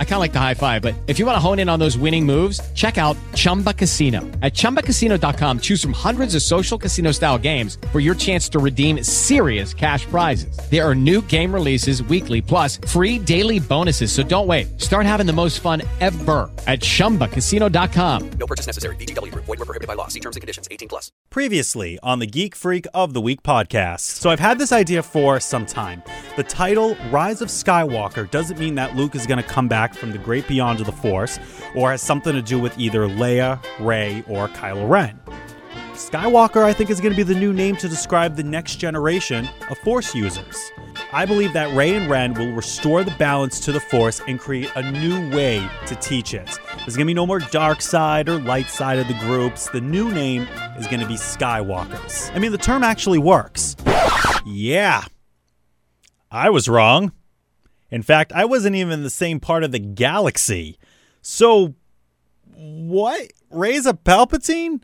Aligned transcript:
I 0.00 0.04
kind 0.04 0.14
of 0.14 0.20
like 0.20 0.32
the 0.32 0.40
high 0.40 0.54
five, 0.54 0.82
but 0.82 0.96
if 1.06 1.20
you 1.20 1.26
want 1.26 1.36
to 1.36 1.40
hone 1.40 1.60
in 1.60 1.68
on 1.68 1.78
those 1.78 1.96
winning 1.96 2.26
moves, 2.26 2.60
check 2.72 2.98
out 2.98 3.16
Chumba 3.36 3.72
Casino. 3.72 4.22
At 4.42 4.54
ChumbaCasino.com, 4.54 5.60
choose 5.60 5.80
from 5.80 5.92
hundreds 5.92 6.34
of 6.34 6.42
social 6.42 6.76
casino 6.76 7.12
style 7.12 7.38
games 7.38 7.78
for 7.92 8.00
your 8.00 8.16
chance 8.16 8.48
to 8.48 8.58
redeem 8.58 9.04
serious 9.04 9.72
cash 9.72 10.04
prizes. 10.06 10.58
There 10.68 10.84
are 10.84 10.96
new 10.96 11.22
game 11.22 11.54
releases 11.54 12.02
weekly, 12.02 12.42
plus 12.42 12.78
free 12.88 13.20
daily 13.20 13.60
bonuses. 13.60 14.10
So 14.10 14.24
don't 14.24 14.48
wait. 14.48 14.80
Start 14.80 15.06
having 15.06 15.26
the 15.26 15.32
most 15.32 15.60
fun 15.60 15.82
ever 16.00 16.50
at 16.66 16.80
ChumbaCasino.com. 16.80 18.30
No 18.30 18.46
purchase 18.48 18.66
necessary. 18.66 18.96
VGW 18.96 19.30
Group. 19.30 19.44
Void 19.44 19.60
were 19.60 19.64
prohibited 19.64 19.86
by 19.86 19.94
law. 19.94 20.08
See 20.08 20.18
terms 20.20 20.34
and 20.34 20.40
conditions. 20.40 20.66
18 20.72 20.88
plus. 20.88 21.12
Previously 21.30 21.98
on 22.02 22.18
the 22.18 22.26
Geek 22.26 22.56
Freak 22.56 22.86
of 22.92 23.12
the 23.12 23.20
Week 23.20 23.42
podcast. 23.42 24.00
So 24.00 24.30
I've 24.30 24.40
had 24.40 24.58
this 24.58 24.72
idea 24.72 25.02
for 25.02 25.38
some 25.38 25.66
time. 25.66 26.02
The 26.36 26.42
title 26.42 26.96
Rise 27.10 27.42
of 27.42 27.48
Skywalker 27.48 28.30
doesn't 28.30 28.58
mean 28.58 28.74
that 28.76 28.96
Luke 28.96 29.14
is 29.14 29.26
going 29.26 29.42
to 29.42 29.48
come 29.48 29.68
back 29.68 29.87
from 29.96 30.12
the 30.12 30.18
great 30.18 30.46
beyond 30.48 30.80
of 30.80 30.86
the 30.86 30.92
Force 30.92 31.38
or 31.74 31.90
has 31.90 32.02
something 32.02 32.32
to 32.32 32.42
do 32.42 32.58
with 32.58 32.78
either 32.78 33.08
Leia, 33.08 33.62
Rey, 33.80 34.22
or 34.28 34.48
Kylo 34.48 34.88
Ren. 34.88 35.18
Skywalker, 35.92 36.62
I 36.62 36.72
think, 36.72 36.90
is 36.90 37.00
going 37.00 37.12
to 37.12 37.16
be 37.16 37.24
the 37.24 37.38
new 37.38 37.52
name 37.52 37.76
to 37.76 37.88
describe 37.88 38.36
the 38.36 38.44
next 38.44 38.76
generation 38.76 39.48
of 39.68 39.78
Force 39.78 40.14
users. 40.14 40.70
I 41.12 41.26
believe 41.26 41.52
that 41.54 41.74
Rey 41.74 41.96
and 41.96 42.08
Ren 42.08 42.34
will 42.34 42.52
restore 42.52 43.02
the 43.02 43.10
balance 43.12 43.58
to 43.60 43.72
the 43.72 43.80
Force 43.80 44.20
and 44.28 44.38
create 44.38 44.70
a 44.76 44.92
new 44.92 45.28
way 45.34 45.68
to 45.86 45.94
teach 45.96 46.34
it. 46.34 46.58
There's 46.78 46.96
going 46.96 47.06
to 47.06 47.10
be 47.10 47.14
no 47.14 47.26
more 47.26 47.40
dark 47.40 47.82
side 47.82 48.28
or 48.28 48.38
light 48.38 48.68
side 48.68 48.98
of 48.98 49.08
the 49.08 49.18
groups. 49.20 49.68
The 49.70 49.80
new 49.80 50.12
name 50.12 50.42
is 50.78 50.86
going 50.86 51.00
to 51.00 51.06
be 51.06 51.16
Skywalkers. 51.16 52.34
I 52.34 52.38
mean, 52.38 52.52
the 52.52 52.58
term 52.58 52.84
actually 52.84 53.18
works. 53.18 53.74
Yeah. 54.46 55.02
I 56.30 56.50
was 56.50 56.68
wrong. 56.68 57.12
In 57.90 58.02
fact, 58.02 58.32
I 58.32 58.44
wasn't 58.44 58.76
even 58.76 58.92
in 58.92 59.02
the 59.02 59.10
same 59.10 59.40
part 59.40 59.64
of 59.64 59.72
the 59.72 59.78
galaxy. 59.78 60.78
So, 61.22 61.74
what? 62.54 63.32
Rey's 63.50 63.86
a 63.86 63.94
Palpatine? 63.94 64.82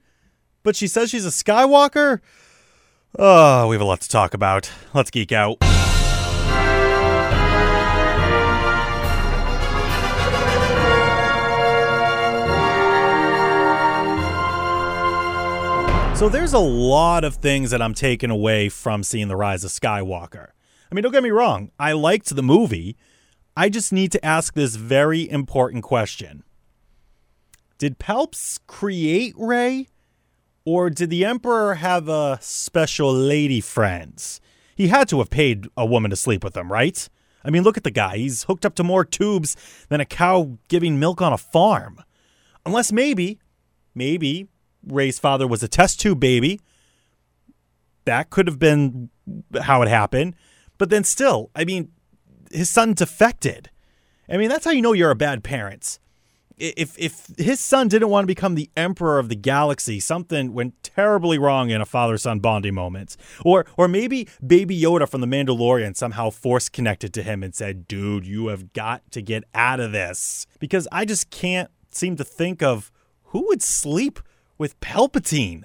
But 0.62 0.74
she 0.74 0.86
says 0.86 1.10
she's 1.10 1.26
a 1.26 1.30
Skywalker? 1.30 2.20
Oh, 3.18 3.68
we 3.68 3.74
have 3.74 3.82
a 3.82 3.84
lot 3.84 4.00
to 4.00 4.08
talk 4.08 4.32
about. 4.32 4.70
Let's 4.94 5.10
geek 5.10 5.32
out. 5.32 5.58
So 16.16 16.30
there's 16.30 16.54
a 16.54 16.58
lot 16.58 17.24
of 17.24 17.34
things 17.34 17.70
that 17.70 17.82
I'm 17.82 17.92
taking 17.92 18.30
away 18.30 18.70
from 18.70 19.02
seeing 19.02 19.28
The 19.28 19.36
Rise 19.36 19.62
of 19.62 19.70
Skywalker. 19.70 20.52
I 20.90 20.94
mean, 20.94 21.02
don't 21.02 21.12
get 21.12 21.22
me 21.22 21.30
wrong, 21.30 21.70
I 21.78 21.92
liked 21.92 22.34
the 22.34 22.42
movie. 22.42 22.96
I 23.56 23.68
just 23.68 23.92
need 23.92 24.12
to 24.12 24.24
ask 24.24 24.54
this 24.54 24.76
very 24.76 25.28
important 25.30 25.84
question. 25.84 26.42
Did 27.78 27.98
Palps 27.98 28.58
create 28.66 29.34
Rey? 29.36 29.88
Or 30.64 30.88
did 30.88 31.10
the 31.10 31.24
Emperor 31.24 31.74
have 31.74 32.08
a 32.08 32.38
special 32.40 33.12
lady 33.12 33.60
friends? 33.60 34.40
He 34.74 34.88
had 34.88 35.08
to 35.08 35.18
have 35.18 35.30
paid 35.30 35.68
a 35.76 35.84
woman 35.84 36.10
to 36.10 36.16
sleep 36.16 36.42
with 36.42 36.56
him, 36.56 36.72
right? 36.72 37.08
I 37.44 37.50
mean, 37.50 37.62
look 37.62 37.76
at 37.76 37.84
the 37.84 37.90
guy. 37.90 38.16
He's 38.16 38.44
hooked 38.44 38.64
up 38.64 38.74
to 38.76 38.82
more 38.82 39.04
tubes 39.04 39.56
than 39.88 40.00
a 40.00 40.06
cow 40.06 40.56
giving 40.68 40.98
milk 40.98 41.20
on 41.20 41.32
a 41.32 41.38
farm. 41.38 42.02
Unless 42.64 42.92
maybe, 42.92 43.38
maybe 43.94 44.48
Rey's 44.86 45.18
father 45.18 45.46
was 45.46 45.62
a 45.62 45.68
test 45.68 46.00
tube 46.00 46.20
baby. 46.20 46.60
That 48.06 48.30
could 48.30 48.46
have 48.46 48.58
been 48.58 49.10
how 49.60 49.82
it 49.82 49.88
happened. 49.88 50.34
But 50.78 50.90
then 50.90 51.04
still, 51.04 51.50
I 51.54 51.64
mean, 51.64 51.90
his 52.50 52.70
son 52.70 52.94
defected. 52.94 53.70
I 54.28 54.36
mean, 54.36 54.48
that's 54.48 54.64
how 54.64 54.70
you 54.70 54.82
know 54.82 54.92
you're 54.92 55.10
a 55.10 55.16
bad 55.16 55.44
parent. 55.44 55.98
If 56.56 56.96
if 56.98 57.30
his 57.36 57.58
son 57.58 57.88
didn't 57.88 58.10
want 58.10 58.24
to 58.24 58.28
become 58.28 58.54
the 58.54 58.70
emperor 58.76 59.18
of 59.18 59.28
the 59.28 59.34
galaxy, 59.34 59.98
something 59.98 60.54
went 60.54 60.80
terribly 60.84 61.36
wrong 61.36 61.70
in 61.70 61.80
a 61.80 61.86
father-son 61.86 62.38
bonding 62.38 62.74
moment. 62.74 63.16
Or 63.44 63.66
or 63.76 63.88
maybe 63.88 64.28
baby 64.44 64.80
Yoda 64.80 65.08
from 65.08 65.20
the 65.20 65.26
Mandalorian 65.26 65.96
somehow 65.96 66.30
force 66.30 66.68
connected 66.68 67.12
to 67.14 67.24
him 67.24 67.42
and 67.42 67.54
said, 67.54 67.88
"Dude, 67.88 68.24
you 68.24 68.46
have 68.48 68.72
got 68.72 69.10
to 69.10 69.20
get 69.20 69.42
out 69.52 69.80
of 69.80 69.90
this." 69.90 70.46
Because 70.60 70.86
I 70.92 71.04
just 71.04 71.30
can't 71.30 71.70
seem 71.90 72.14
to 72.16 72.24
think 72.24 72.62
of 72.62 72.92
who 73.24 73.46
would 73.48 73.62
sleep 73.62 74.20
with 74.56 74.78
Palpatine. 74.78 75.64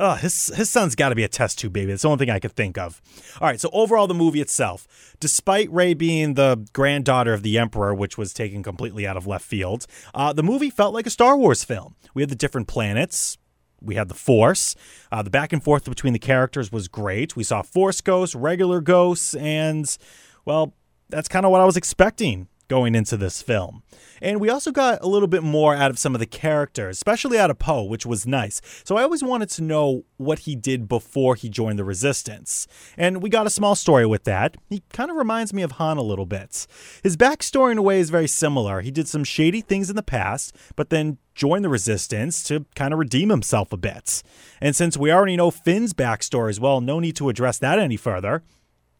Uh, 0.00 0.14
his 0.16 0.52
his 0.54 0.70
son's 0.70 0.94
got 0.94 1.08
to 1.08 1.16
be 1.16 1.24
a 1.24 1.28
test 1.28 1.58
tube 1.58 1.72
baby. 1.72 1.90
That's 1.90 2.02
the 2.02 2.08
only 2.08 2.24
thing 2.24 2.30
I 2.30 2.38
could 2.38 2.52
think 2.52 2.78
of. 2.78 3.02
All 3.40 3.48
right, 3.48 3.60
so 3.60 3.68
overall, 3.72 4.06
the 4.06 4.14
movie 4.14 4.40
itself, 4.40 4.86
despite 5.18 5.70
Rey 5.72 5.92
being 5.94 6.34
the 6.34 6.68
granddaughter 6.72 7.32
of 7.32 7.42
the 7.42 7.58
Emperor, 7.58 7.92
which 7.94 8.16
was 8.16 8.32
taken 8.32 8.62
completely 8.62 9.06
out 9.06 9.16
of 9.16 9.26
left 9.26 9.44
field, 9.44 9.86
uh, 10.14 10.32
the 10.32 10.44
movie 10.44 10.70
felt 10.70 10.94
like 10.94 11.06
a 11.06 11.10
Star 11.10 11.36
Wars 11.36 11.64
film. 11.64 11.96
We 12.14 12.22
had 12.22 12.30
the 12.30 12.36
different 12.36 12.68
planets. 12.68 13.38
We 13.80 13.96
had 13.96 14.08
the 14.08 14.14
Force. 14.14 14.74
Uh, 15.10 15.22
the 15.22 15.30
back 15.30 15.52
and 15.52 15.62
forth 15.62 15.84
between 15.84 16.12
the 16.12 16.18
characters 16.18 16.72
was 16.72 16.88
great. 16.88 17.36
We 17.36 17.44
saw 17.44 17.62
Force 17.62 18.00
ghosts, 18.00 18.34
regular 18.34 18.80
ghosts, 18.80 19.34
and, 19.34 19.96
well, 20.44 20.74
that's 21.08 21.28
kind 21.28 21.46
of 21.46 21.52
what 21.52 21.60
I 21.60 21.64
was 21.64 21.76
expecting 21.76 22.48
going 22.68 22.94
into 22.94 23.16
this 23.16 23.42
film. 23.42 23.82
And 24.20 24.40
we 24.40 24.50
also 24.50 24.70
got 24.70 25.02
a 25.02 25.08
little 25.08 25.28
bit 25.28 25.42
more 25.42 25.74
out 25.74 25.90
of 25.90 25.98
some 25.98 26.14
of 26.14 26.18
the 26.18 26.26
characters, 26.26 26.96
especially 26.96 27.38
out 27.38 27.50
of 27.50 27.58
Poe, 27.58 27.84
which 27.84 28.06
was 28.06 28.26
nice. 28.26 28.60
So 28.84 28.96
I 28.96 29.02
always 29.02 29.22
wanted 29.22 29.48
to 29.50 29.62
know 29.62 30.04
what 30.16 30.40
he 30.40 30.54
did 30.54 30.88
before 30.88 31.34
he 31.34 31.48
joined 31.48 31.78
the 31.78 31.84
Resistance. 31.84 32.66
And 32.96 33.22
we 33.22 33.30
got 33.30 33.46
a 33.46 33.50
small 33.50 33.74
story 33.74 34.06
with 34.06 34.24
that. 34.24 34.56
He 34.68 34.82
kind 34.92 35.10
of 35.10 35.16
reminds 35.16 35.52
me 35.52 35.62
of 35.62 35.72
Han 35.72 35.96
a 35.96 36.02
little 36.02 36.26
bit. 36.26 36.66
His 37.02 37.16
backstory, 37.16 37.72
in 37.72 37.78
a 37.78 37.82
way, 37.82 38.00
is 38.00 38.10
very 38.10 38.28
similar. 38.28 38.80
He 38.80 38.90
did 38.90 39.08
some 39.08 39.24
shady 39.24 39.60
things 39.60 39.90
in 39.90 39.96
the 39.96 40.02
past, 40.02 40.54
but 40.76 40.90
then 40.90 41.18
joined 41.34 41.64
the 41.64 41.68
Resistance 41.68 42.42
to 42.44 42.66
kind 42.74 42.92
of 42.92 42.98
redeem 42.98 43.30
himself 43.30 43.72
a 43.72 43.76
bit. 43.76 44.22
And 44.60 44.74
since 44.74 44.96
we 44.96 45.12
already 45.12 45.36
know 45.36 45.50
Finn's 45.50 45.94
backstory 45.94 46.50
as 46.50 46.60
well, 46.60 46.80
no 46.80 46.98
need 46.98 47.16
to 47.16 47.28
address 47.28 47.58
that 47.58 47.78
any 47.78 47.96
further 47.96 48.42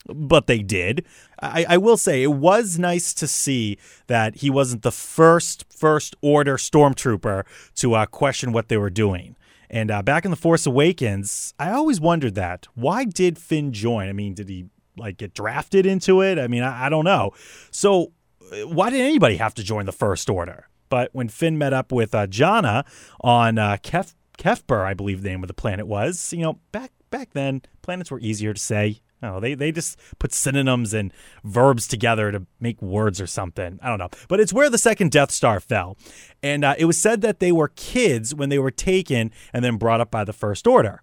but 0.06 0.46
they 0.46 0.60
did. 0.60 1.06
I, 1.40 1.66
I, 1.68 1.76
will 1.76 1.96
say 1.96 2.22
it 2.22 2.32
was 2.32 2.78
nice 2.78 3.12
to 3.14 3.26
see 3.26 3.78
that 4.06 4.36
he 4.36 4.50
wasn't 4.50 4.82
the 4.82 4.92
first 4.92 5.64
first 5.70 6.16
order 6.22 6.56
stormtrooper 6.56 7.44
to 7.76 7.94
uh, 7.94 8.06
question 8.06 8.52
what 8.52 8.68
they 8.68 8.76
were 8.76 8.90
doing. 8.90 9.36
And 9.70 9.90
uh, 9.90 10.02
back 10.02 10.24
in 10.24 10.30
the 10.30 10.36
Force 10.36 10.66
Awakens, 10.66 11.52
I 11.58 11.70
always 11.70 12.00
wondered 12.00 12.34
that. 12.36 12.66
Why 12.74 13.04
did 13.04 13.38
Finn 13.38 13.72
join? 13.72 14.08
I 14.08 14.12
mean, 14.12 14.34
did 14.34 14.48
he 14.48 14.66
like 14.96 15.18
get 15.18 15.34
drafted 15.34 15.84
into 15.86 16.22
it? 16.22 16.38
I 16.38 16.48
mean, 16.48 16.62
I, 16.62 16.86
I 16.86 16.88
don't 16.88 17.04
know. 17.04 17.32
So 17.70 18.12
uh, 18.50 18.66
why 18.66 18.90
did 18.90 19.00
anybody 19.00 19.36
have 19.36 19.54
to 19.54 19.62
join 19.62 19.86
the 19.86 19.92
First 19.92 20.30
Order? 20.30 20.68
But 20.88 21.10
when 21.12 21.28
Finn 21.28 21.58
met 21.58 21.74
up 21.74 21.92
with 21.92 22.14
uh, 22.14 22.26
Jannah 22.26 22.84
on 23.20 23.58
uh, 23.58 23.76
Kef 23.82 24.14
Kefper, 24.38 24.86
I 24.86 24.94
believe 24.94 25.22
the 25.22 25.28
name 25.28 25.42
of 25.42 25.48
the 25.48 25.54
planet 25.54 25.86
was, 25.86 26.32
you 26.32 26.42
know, 26.42 26.60
back 26.72 26.92
back 27.10 27.30
then, 27.32 27.62
planets 27.82 28.10
were 28.10 28.20
easier 28.20 28.54
to 28.54 28.60
say. 28.60 29.00
Oh, 29.22 29.40
they 29.40 29.54
they 29.54 29.72
just 29.72 29.98
put 30.18 30.32
synonyms 30.32 30.94
and 30.94 31.12
verbs 31.42 31.88
together 31.88 32.30
to 32.30 32.46
make 32.60 32.80
words 32.80 33.20
or 33.20 33.26
something. 33.26 33.78
I 33.82 33.88
don't 33.88 33.98
know, 33.98 34.10
but 34.28 34.38
it's 34.38 34.52
where 34.52 34.70
the 34.70 34.78
second 34.78 35.10
Death 35.10 35.32
Star 35.32 35.58
fell, 35.58 35.96
and 36.42 36.64
uh, 36.64 36.74
it 36.78 36.84
was 36.84 36.98
said 36.98 37.20
that 37.22 37.40
they 37.40 37.50
were 37.50 37.68
kids 37.68 38.34
when 38.34 38.48
they 38.48 38.58
were 38.58 38.70
taken 38.70 39.32
and 39.52 39.64
then 39.64 39.76
brought 39.76 40.00
up 40.00 40.10
by 40.10 40.24
the 40.24 40.32
First 40.32 40.66
Order. 40.66 41.02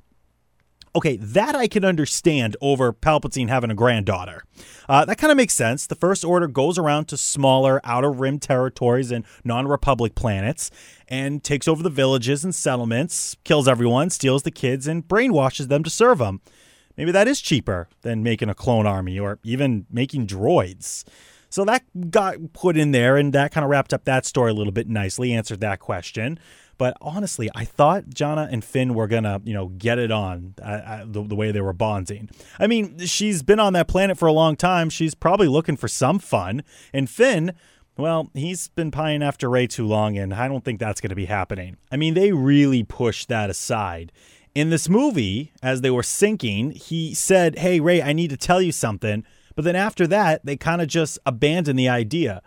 Okay, 0.96 1.18
that 1.18 1.56
I 1.56 1.68
can 1.68 1.84
understand 1.84 2.56
over 2.62 2.94
Palpatine 2.94 3.50
having 3.50 3.70
a 3.70 3.76
granddaughter. 3.76 4.46
Uh, 4.88 5.03
that 5.03 5.18
kind 5.18 5.30
of 5.30 5.36
makes 5.36 5.53
sense. 5.53 5.86
The 5.86 5.96
First 5.96 6.24
Order 6.24 6.47
goes 6.47 6.78
around 6.78 7.09
to 7.09 7.18
smaller 7.18 7.82
outer 7.84 8.09
rim 8.09 8.40
territories 8.40 9.12
and 9.12 9.26
non 9.44 9.68
Republic 9.68 10.16
planets 10.16 10.72
and 11.09 11.44
takes 11.44 11.68
over 11.68 11.84
the 11.84 11.90
villages 11.90 12.46
and 12.46 12.56
settlements, 12.56 13.36
kills 13.44 13.68
everyone, 13.68 14.09
steals 14.09 14.44
the 14.44 14.52
kids, 14.52 14.88
and 14.88 15.06
brainwashes 15.06 15.67
them 15.67 15.84
to 15.84 15.90
serve 15.90 16.20
them. 16.20 16.40
Maybe 16.97 17.12
that 17.12 17.28
is 17.28 17.42
cheaper 17.42 17.88
than 18.02 18.24
making 18.24 18.50
a 18.50 18.56
clone 18.56 18.86
army 18.86 19.20
or 19.20 19.40
even 19.44 19.86
making 19.92 20.28
droids. 20.28 21.03
So 21.50 21.64
that 21.66 21.84
got 22.09 22.53
put 22.53 22.76
in 22.76 22.92
there, 22.92 23.16
and 23.16 23.32
that 23.32 23.52
kind 23.53 23.64
of 23.64 23.70
wrapped 23.70 23.94
up 23.94 24.03
that 24.06 24.26
story 24.26 24.52
a 24.52 24.53
little 24.53 24.74
bit 24.74 24.90
nicely, 24.90 25.32
answered 25.32 25.62
that 25.62 25.80
question. 25.80 26.38
But 26.78 26.97
honestly, 27.00 27.50
I 27.56 27.64
thought 27.64 28.09
Jannah 28.14 28.50
and 28.52 28.64
Finn 28.64 28.94
were 28.94 29.08
gonna, 29.08 29.42
you 29.46 29.53
know, 29.53 29.68
get 29.68 29.97
it 29.97 30.12
on 30.12 30.56
uh, 30.62 30.66
uh, 30.66 31.06
the, 31.08 31.24
the 31.24 31.36
way 31.36 31.52
they 31.52 31.62
were 31.62 31.72
bonding. 31.72 32.30
I 32.59 32.68
mean, 32.68 33.00
she's 33.00 33.44
been 33.44 33.62
on 33.62 33.72
that 33.74 33.88
planet 33.88 34.18
for 34.18 34.28
a 34.28 34.34
long 34.34 34.58
time. 34.58 34.90
She's 34.90 35.16
probably 35.16 35.48
looking 35.48 35.78
for 35.78 35.88
some 35.88 36.20
fun. 36.20 36.64
And 36.91 37.09
Finn, 37.09 37.53
well, 37.98 38.30
he's 38.34 38.68
been 38.68 38.91
pining 38.91 39.24
after 39.24 39.50
Rey 39.50 39.68
too 39.68 39.88
long, 39.88 40.18
and 40.18 40.34
I 40.34 40.50
don't 40.50 40.66
think 40.66 40.82
that's 40.82 41.00
going 41.00 41.12
to 41.12 41.16
be 41.16 41.26
happening. 41.26 41.78
I 41.90 41.96
mean, 41.96 42.14
they 42.14 42.34
really 42.34 42.84
pushed 42.84 43.30
that 43.30 43.50
aside 43.50 44.12
in 44.55 44.69
this 44.69 44.90
movie, 44.90 45.52
as 45.61 45.81
they 45.81 45.91
were 45.91 46.02
sinking, 46.02 46.72
he 46.72 47.13
said, 47.13 47.59
Hey, 47.59 47.79
Rey, 47.79 48.02
I 48.02 48.13
need 48.13 48.29
to 48.31 48.37
tell 48.37 48.61
you 48.61 48.72
something. 48.72 49.23
But 49.55 49.66
then 49.66 49.75
after 49.75 50.07
that, 50.07 50.46
they 50.46 50.55
kind 50.57 50.81
of 50.81 50.87
just 50.87 51.19
abandoned 51.25 51.78
the 51.78 51.90
idea. 51.90 52.41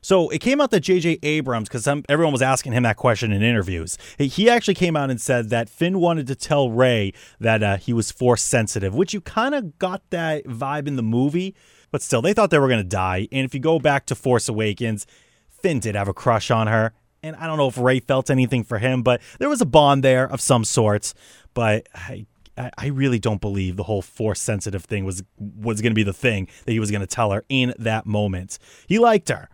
So 0.00 0.28
it 0.28 0.42
came 0.42 0.60
out 0.60 0.70
that 0.72 0.80
J.J. 0.80 1.20
Abrams, 1.22 1.66
because 1.66 1.88
everyone 2.10 2.32
was 2.32 2.42
asking 2.42 2.72
him 2.72 2.82
that 2.82 2.98
question 2.98 3.32
in 3.32 3.42
interviews, 3.42 3.96
he 4.18 4.50
actually 4.50 4.74
came 4.74 4.96
out 4.96 5.10
and 5.10 5.18
said 5.18 5.48
that 5.48 5.70
Finn 5.70 5.98
wanted 5.98 6.26
to 6.26 6.34
tell 6.34 6.70
Rey 6.70 7.14
that 7.40 7.62
uh, 7.62 7.76
he 7.78 7.94
was 7.94 8.12
force 8.12 8.42
sensitive, 8.42 8.94
which 8.94 9.14
you 9.14 9.22
kind 9.22 9.54
of 9.54 9.78
got 9.78 10.02
that 10.10 10.44
vibe 10.44 10.86
in 10.86 10.96
the 10.96 11.02
movie. 11.02 11.54
But 11.90 12.02
still, 12.02 12.20
they 12.20 12.34
thought 12.34 12.50
they 12.50 12.58
were 12.58 12.68
going 12.68 12.82
to 12.82 12.88
die. 12.88 13.28
And 13.32 13.46
if 13.46 13.54
you 13.54 13.60
go 13.60 13.78
back 13.78 14.04
to 14.06 14.14
Force 14.14 14.46
Awakens, 14.46 15.06
Finn 15.48 15.80
did 15.80 15.94
have 15.94 16.08
a 16.08 16.12
crush 16.12 16.50
on 16.50 16.66
her. 16.66 16.92
And 17.24 17.34
I 17.36 17.46
don't 17.46 17.56
know 17.56 17.68
if 17.68 17.78
Rey 17.78 18.00
felt 18.00 18.28
anything 18.28 18.64
for 18.64 18.78
him, 18.78 19.02
but 19.02 19.22
there 19.38 19.48
was 19.48 19.62
a 19.62 19.66
bond 19.66 20.04
there 20.04 20.30
of 20.30 20.42
some 20.42 20.62
sorts. 20.62 21.14
But 21.54 21.88
I, 21.94 22.26
I 22.56 22.88
really 22.88 23.18
don't 23.18 23.40
believe 23.40 23.76
the 23.76 23.84
whole 23.84 24.02
force 24.02 24.40
sensitive 24.40 24.84
thing 24.84 25.06
was 25.06 25.22
was 25.38 25.80
going 25.80 25.92
to 25.92 25.94
be 25.94 26.02
the 26.02 26.12
thing 26.12 26.48
that 26.66 26.72
he 26.72 26.78
was 26.78 26.90
going 26.90 27.00
to 27.00 27.06
tell 27.06 27.30
her 27.32 27.44
in 27.48 27.72
that 27.78 28.04
moment. 28.04 28.58
He 28.86 28.98
liked 28.98 29.30
her. 29.30 29.48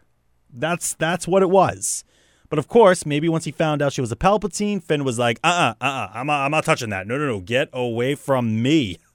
That's 0.53 0.95
that's 0.95 1.29
what 1.29 1.43
it 1.43 1.51
was. 1.51 2.05
But 2.49 2.59
of 2.59 2.67
course, 2.67 3.07
maybe 3.07 3.29
once 3.29 3.45
he 3.45 3.53
found 3.53 3.81
out 3.81 3.93
she 3.93 4.01
was 4.01 4.11
a 4.11 4.17
Palpatine, 4.17 4.83
Finn 4.83 5.05
was 5.05 5.19
like, 5.19 5.39
"Uh, 5.45 5.75
uh, 5.81 5.85
uh, 5.85 6.09
I'm 6.13 6.27
not, 6.27 6.45
I'm 6.45 6.51
not 6.51 6.65
touching 6.65 6.91
that. 6.91 7.07
No, 7.07 7.17
no, 7.17 7.27
no, 7.27 7.41
get 7.41 7.69
away 7.73 8.15
from 8.17 8.63
me." 8.63 8.99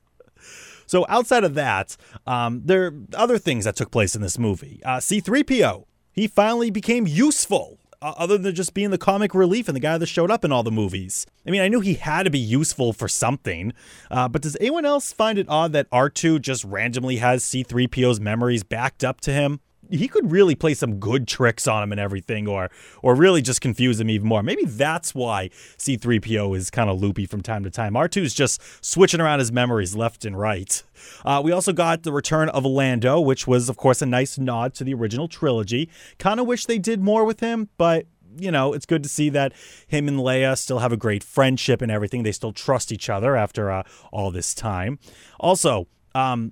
So 0.88 1.04
outside 1.10 1.44
of 1.44 1.56
that, 1.56 1.98
um, 2.28 2.62
there 2.64 2.86
are 2.86 2.94
other 3.16 3.40
things 3.40 3.66
that 3.66 3.76
took 3.76 3.90
place 3.90 4.16
in 4.16 4.22
this 4.22 4.38
movie. 4.38 4.82
Uh, 4.86 4.98
C3PO, 4.98 5.86
he 6.12 6.28
finally 6.28 6.70
became 6.70 7.08
useful. 7.08 7.80
Uh, 8.02 8.14
other 8.18 8.38
than 8.38 8.54
just 8.54 8.74
being 8.74 8.92
the 8.92 8.98
comic 8.98 9.34
relief 9.34 9.68
and 9.68 9.76
the 9.76 9.80
guy 9.80 9.98
that 9.98 10.06
showed 10.06 10.30
up 10.30 10.44
in 10.44 10.52
all 10.52 10.64
the 10.64 10.72
movies. 10.72 11.26
I 11.48 11.52
mean, 11.52 11.62
I 11.62 11.68
knew 11.68 11.80
he 11.80 11.96
had 11.96 12.24
to 12.24 12.30
be 12.30 12.40
useful 12.40 12.94
for 12.94 13.08
something, 13.08 13.74
uh, 14.12 14.28
but 14.28 14.42
does 14.42 14.58
anyone 14.60 14.86
else 14.86 15.14
find 15.14 15.40
it 15.40 15.48
odd 15.50 15.72
that 15.74 15.90
R2 15.92 16.42
just 16.42 16.64
randomly 16.64 17.18
has 17.18 17.44
C3PO's 17.44 18.20
memories 18.20 18.64
backed 18.64 19.04
up 19.04 19.22
to 19.22 19.32
him? 19.32 19.60
He 19.90 20.08
could 20.08 20.32
really 20.32 20.56
play 20.56 20.74
some 20.74 21.00
good 21.00 21.28
tricks 21.28 21.68
on 21.68 21.84
him 21.84 21.92
and 21.92 22.00
everything 22.00 22.48
or 22.48 22.70
or 23.02 23.16
really 23.16 23.42
just 23.42 23.62
confuse 23.62 24.00
him 24.00 24.10
even 24.10 24.28
more. 24.28 24.44
Maybe 24.44 24.66
that's 24.66 25.14
why 25.14 25.50
C3PO 25.78 26.56
is 26.56 26.70
kind 26.70 26.90
of 26.90 27.02
loopy 27.02 27.26
from 27.26 27.42
time 27.42 27.64
to 27.64 27.70
time. 27.70 27.94
R2 27.94 28.22
is 28.22 28.34
just 28.34 28.62
switching 28.84 29.22
around 29.22 29.40
his 29.40 29.52
memories 29.52 29.96
left 29.96 30.26
and 30.26 30.38
right. 30.38 30.84
Uh, 31.24 31.42
we 31.44 31.52
also 31.52 31.74
got 31.74 32.04
the 32.04 32.12
return 32.12 32.50
of 32.50 32.66
Lando, 32.66 33.20
which 33.20 33.48
was 33.48 33.70
of 33.70 33.78
course 33.78 34.02
a 34.02 34.06
nice 34.06 34.38
nod 34.38 34.74
to 34.76 34.84
the 34.84 34.94
original 34.94 35.28
trilogy. 35.28 35.90
Kind 36.18 36.40
of 36.40 36.48
wish 36.48 36.66
they 36.66 36.80
did 36.80 37.02
more 37.02 37.26
with 37.26 37.40
him, 37.40 37.70
but 37.78 38.06
you 38.38 38.52
know, 38.52 38.74
it's 38.74 38.86
good 38.86 39.04
to 39.04 39.10
see 39.10 39.30
that 39.30 39.54
him 39.88 40.08
and 40.08 40.20
Leia 40.20 40.58
still 40.58 40.80
have 40.80 40.92
a 40.92 40.98
great 40.98 41.24
friendship 41.24 41.82
and 41.82 41.92
everything. 41.92 42.24
They 42.24 42.32
still 42.32 42.52
trust 42.52 42.92
each 42.92 43.10
other 43.10 43.36
after 43.36 43.72
uh, 43.72 43.84
all 44.12 44.32
this 44.32 44.54
time. 44.54 45.00
Also, 45.40 45.88
um, 46.14 46.52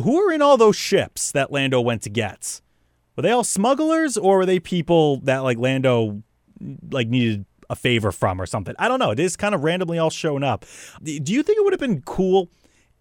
who 0.00 0.20
are 0.20 0.32
in 0.32 0.42
all 0.42 0.56
those 0.56 0.76
ships 0.76 1.32
that 1.32 1.52
Lando 1.52 1.80
went 1.80 2.02
to 2.02 2.10
get? 2.10 2.60
Were 3.16 3.22
they 3.22 3.30
all 3.30 3.44
smugglers 3.44 4.16
or 4.16 4.38
were 4.38 4.46
they 4.46 4.58
people 4.58 5.18
that 5.20 5.38
like 5.38 5.58
Lando 5.58 6.22
like 6.90 7.08
needed 7.08 7.44
a 7.68 7.76
favor 7.76 8.10
from 8.12 8.40
or 8.40 8.46
something? 8.46 8.74
I 8.78 8.88
don't 8.88 8.98
know. 8.98 9.10
It 9.10 9.20
is 9.20 9.36
kind 9.36 9.54
of 9.54 9.64
randomly 9.64 9.98
all 9.98 10.10
shown 10.10 10.42
up. 10.42 10.64
Do 11.02 11.32
you 11.32 11.42
think 11.42 11.58
it 11.58 11.64
would 11.64 11.72
have 11.72 11.80
been 11.80 12.02
cool 12.02 12.50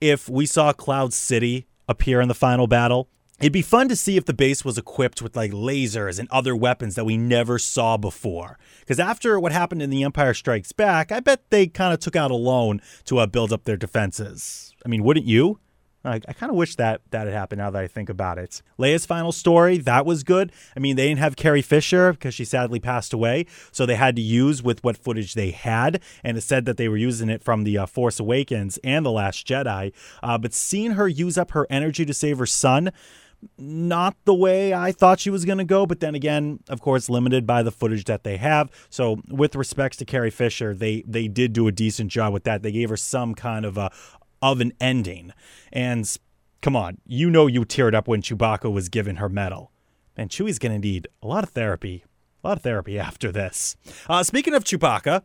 if 0.01 0.27
we 0.27 0.45
saw 0.45 0.73
Cloud 0.73 1.13
City 1.13 1.67
appear 1.87 2.19
in 2.19 2.27
the 2.27 2.33
final 2.33 2.67
battle? 2.67 3.07
It'd 3.39 3.51
be 3.51 3.63
fun 3.63 3.89
to 3.89 3.95
see 3.95 4.17
if 4.17 4.25
the 4.25 4.35
base 4.35 4.63
was 4.63 4.77
equipped 4.77 5.19
with 5.19 5.35
like 5.35 5.51
lasers 5.51 6.19
and 6.19 6.29
other 6.29 6.55
weapons 6.55 6.93
that 6.93 7.05
we 7.05 7.17
never 7.17 7.57
saw 7.57 7.97
before. 7.97 8.59
Because 8.81 8.99
after 8.99 9.39
what 9.39 9.51
happened 9.51 9.81
in 9.81 9.89
The 9.89 10.03
Empire 10.03 10.35
Strikes 10.35 10.73
Back, 10.73 11.11
I 11.11 11.21
bet 11.21 11.49
they 11.49 11.65
kind 11.65 11.91
of 11.91 11.99
took 11.99 12.15
out 12.15 12.29
a 12.29 12.35
loan 12.35 12.81
to 13.05 13.17
uh, 13.17 13.25
build 13.25 13.51
up 13.51 13.63
their 13.63 13.77
defenses. 13.77 14.75
I 14.85 14.89
mean, 14.89 15.03
wouldn't 15.03 15.25
you? 15.25 15.59
I, 16.03 16.15
I 16.27 16.33
kind 16.33 16.49
of 16.49 16.55
wish 16.55 16.75
that 16.77 17.01
that 17.11 17.27
had 17.27 17.33
happened 17.33 17.59
now 17.59 17.69
that 17.69 17.81
I 17.81 17.87
think 17.87 18.09
about 18.09 18.37
it. 18.37 18.61
Leia's 18.79 19.05
final 19.05 19.31
story, 19.31 19.77
that 19.77 20.05
was 20.05 20.23
good. 20.23 20.51
I 20.75 20.79
mean, 20.79 20.95
they 20.95 21.07
didn't 21.07 21.19
have 21.19 21.35
Carrie 21.35 21.61
Fisher 21.61 22.13
because 22.13 22.33
she 22.33 22.45
sadly 22.45 22.79
passed 22.79 23.13
away, 23.13 23.45
so 23.71 23.85
they 23.85 23.95
had 23.95 24.15
to 24.15 24.21
use 24.21 24.63
with 24.63 24.83
what 24.83 24.97
footage 24.97 25.33
they 25.33 25.51
had, 25.51 26.01
and 26.23 26.37
it 26.37 26.41
said 26.41 26.65
that 26.65 26.77
they 26.77 26.89
were 26.89 26.97
using 26.97 27.29
it 27.29 27.43
from 27.43 27.63
the 27.63 27.77
uh, 27.77 27.85
Force 27.85 28.19
Awakens 28.19 28.79
and 28.83 29.05
The 29.05 29.11
Last 29.11 29.47
Jedi. 29.47 29.93
Uh, 30.23 30.37
but 30.37 30.53
seeing 30.53 30.91
her 30.91 31.07
use 31.07 31.37
up 31.37 31.51
her 31.51 31.67
energy 31.69 32.05
to 32.05 32.13
save 32.13 32.39
her 32.39 32.45
son, 32.45 32.91
not 33.57 34.15
the 34.25 34.33
way 34.33 34.73
I 34.73 34.91
thought 34.91 35.19
she 35.19 35.29
was 35.29 35.45
going 35.45 35.57
to 35.57 35.63
go, 35.63 35.85
but 35.85 35.99
then 35.99 36.15
again, 36.15 36.59
of 36.69 36.81
course, 36.81 37.09
limited 37.09 37.47
by 37.47 37.63
the 37.63 37.71
footage 37.71 38.05
that 38.05 38.23
they 38.23 38.37
have. 38.37 38.69
So, 38.89 39.21
with 39.29 39.55
respects 39.55 39.97
to 39.97 40.05
Carrie 40.05 40.29
Fisher, 40.29 40.73
they 40.73 41.03
they 41.07 41.27
did 41.27 41.53
do 41.53 41.67
a 41.67 41.71
decent 41.71 42.11
job 42.11 42.33
with 42.33 42.43
that. 42.43 42.61
They 42.61 42.71
gave 42.71 42.89
her 42.89 42.97
some 42.97 43.33
kind 43.33 43.65
of 43.65 43.77
a, 43.77 43.91
of 44.41 44.61
an 44.61 44.73
ending. 44.79 45.33
And 45.71 46.09
come 46.61 46.75
on, 46.75 46.97
you 47.05 47.29
know 47.29 47.47
you 47.47 47.65
teared 47.65 47.93
up 47.93 48.07
when 48.07 48.21
Chewbacca 48.21 48.71
was 48.71 48.89
given 48.89 49.17
her 49.17 49.29
medal. 49.29 49.71
And 50.15 50.29
Chewie's 50.29 50.59
going 50.59 50.73
to 50.73 50.87
need 50.87 51.07
a 51.21 51.27
lot 51.27 51.43
of 51.43 51.51
therapy, 51.51 52.03
a 52.43 52.47
lot 52.47 52.57
of 52.57 52.63
therapy 52.63 52.99
after 53.07 53.31
this. 53.31 53.75
Uh, 54.07 54.23
speaking 54.23 54.53
of 54.53 54.63
Chewbacca, 54.63 55.23